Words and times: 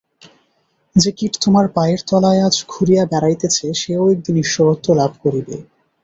যে 0.95 1.09
কীট 1.11 1.33
তোমার 1.41 1.65
পায়ের 1.67 1.99
তলায় 2.07 2.41
আজ 2.43 2.55
ঘুরিয়া 2.69 3.03
বেড়াইতেছে, 3.05 3.65
সেও 3.73 4.03
একদিন 4.11 4.35
ঈশ্বরত্ব 4.37 4.87
লাভ 4.93 5.11
করিবে। 5.23 5.55